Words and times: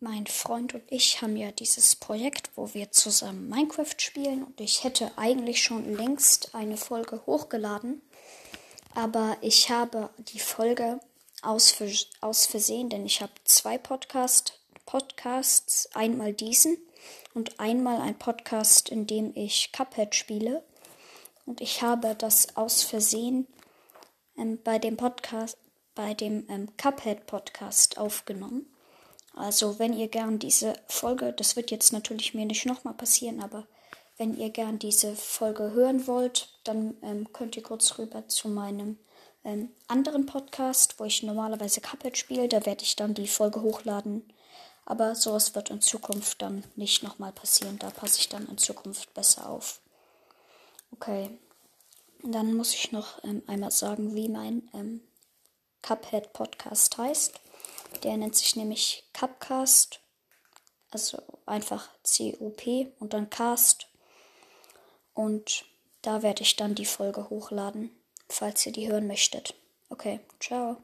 mein 0.00 0.26
Freund 0.26 0.74
und 0.74 0.82
ich 0.88 1.20
haben 1.20 1.36
ja 1.36 1.52
dieses 1.52 1.94
Projekt, 1.94 2.50
wo 2.56 2.72
wir 2.72 2.90
zusammen 2.90 3.48
Minecraft 3.48 3.94
spielen. 3.98 4.42
Und 4.42 4.60
ich 4.60 4.82
hätte 4.82 5.12
eigentlich 5.16 5.62
schon 5.62 5.94
längst 5.94 6.54
eine 6.54 6.78
Folge 6.78 7.20
hochgeladen, 7.26 8.00
aber 8.94 9.36
ich 9.42 9.70
habe 9.70 10.10
die 10.18 10.40
Folge 10.40 11.00
aus, 11.42 11.76
aus 12.20 12.46
Versehen, 12.46 12.88
denn 12.88 13.04
ich 13.04 13.20
habe 13.20 13.32
zwei 13.44 13.76
Podcast, 13.76 14.58
Podcasts, 14.86 15.88
einmal 15.94 16.32
diesen 16.32 16.78
und 17.34 17.60
einmal 17.60 18.00
ein 18.00 18.18
Podcast, 18.18 18.88
in 18.88 19.06
dem 19.06 19.32
ich 19.36 19.70
Cuphead 19.70 20.14
spiele. 20.14 20.64
Und 21.44 21.60
ich 21.60 21.82
habe 21.82 22.14
das 22.14 22.56
aus 22.56 22.82
Versehen 22.82 23.46
ähm, 24.36 24.58
bei 24.62 24.78
dem 24.78 24.96
Podcast, 24.96 25.58
bei 25.94 26.14
dem 26.14 26.46
ähm, 26.48 26.68
Cuphead 26.76 27.26
Podcast 27.26 27.98
aufgenommen. 27.98 28.66
Also 29.34 29.78
wenn 29.78 29.92
ihr 29.92 30.08
gern 30.08 30.38
diese 30.38 30.74
Folge, 30.88 31.32
das 31.32 31.56
wird 31.56 31.70
jetzt 31.70 31.92
natürlich 31.92 32.34
mir 32.34 32.46
nicht 32.46 32.66
nochmal 32.66 32.94
passieren, 32.94 33.40
aber 33.40 33.66
wenn 34.16 34.36
ihr 34.36 34.50
gern 34.50 34.78
diese 34.78 35.16
Folge 35.16 35.72
hören 35.72 36.06
wollt, 36.06 36.48
dann 36.64 36.94
ähm, 37.02 37.32
könnt 37.32 37.56
ihr 37.56 37.62
kurz 37.62 37.98
rüber 37.98 38.28
zu 38.28 38.48
meinem 38.48 38.98
ähm, 39.44 39.70
anderen 39.88 40.26
Podcast, 40.26 41.00
wo 41.00 41.04
ich 41.04 41.22
normalerweise 41.22 41.80
Cuphead 41.80 42.18
spiele. 42.18 42.48
Da 42.48 42.66
werde 42.66 42.84
ich 42.84 42.96
dann 42.96 43.14
die 43.14 43.28
Folge 43.28 43.62
hochladen. 43.62 44.30
Aber 44.84 45.14
sowas 45.14 45.54
wird 45.54 45.70
in 45.70 45.80
Zukunft 45.80 46.42
dann 46.42 46.64
nicht 46.76 47.02
nochmal 47.02 47.32
passieren. 47.32 47.78
Da 47.78 47.90
passe 47.90 48.18
ich 48.18 48.28
dann 48.28 48.46
in 48.48 48.58
Zukunft 48.58 49.14
besser 49.14 49.48
auf. 49.48 49.80
Okay. 50.92 51.30
Dann 52.22 52.52
muss 52.52 52.74
ich 52.74 52.92
noch 52.92 53.24
ähm, 53.24 53.42
einmal 53.46 53.70
sagen, 53.70 54.14
wie 54.14 54.28
mein 54.28 54.68
ähm, 54.74 55.00
Cuphead 55.80 56.34
Podcast 56.34 56.98
heißt. 56.98 57.40
Der 58.02 58.16
nennt 58.16 58.36
sich 58.36 58.56
nämlich 58.56 59.04
Cupcast. 59.12 60.00
Also 60.90 61.22
einfach 61.46 61.88
C-U-P 62.02 62.92
und 62.98 63.12
dann 63.12 63.30
Cast. 63.30 63.86
Und 65.14 65.64
da 66.02 66.22
werde 66.22 66.42
ich 66.42 66.56
dann 66.56 66.74
die 66.74 66.86
Folge 66.86 67.30
hochladen, 67.30 67.90
falls 68.28 68.64
ihr 68.66 68.72
die 68.72 68.90
hören 68.90 69.06
möchtet. 69.06 69.54
Okay, 69.88 70.20
ciao. 70.40 70.78